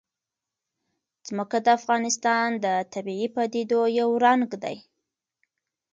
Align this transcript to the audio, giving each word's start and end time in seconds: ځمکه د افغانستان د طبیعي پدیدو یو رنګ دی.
ځمکه 1.27 1.57
د 1.61 1.67
افغانستان 1.79 2.47
د 2.63 2.65
طبیعي 2.93 3.27
پدیدو 3.35 3.81
یو 3.99 4.09
رنګ 4.25 4.49
دی. 4.63 4.77